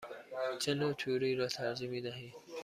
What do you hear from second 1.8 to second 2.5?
می دهید؟